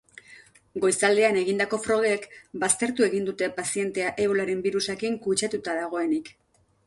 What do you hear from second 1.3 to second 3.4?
egindako frogek baztertu egin